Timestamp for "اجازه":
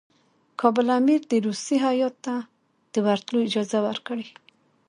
3.47-3.79